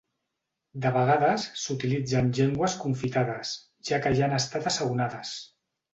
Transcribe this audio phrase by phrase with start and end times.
[0.85, 3.55] De vegades s'utilitzen llengües confitades,
[3.91, 5.35] ja que ja han estat assaonades.